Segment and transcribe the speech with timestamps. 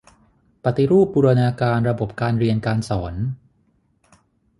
[0.63, 3.13] ปฏิรูปบูรณาการระบบการเรียนการสอน